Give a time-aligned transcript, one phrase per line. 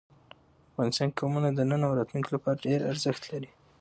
[0.71, 3.49] افغانستان کې قومونه د نن او راتلونکي لپاره ډېر ارزښت لري.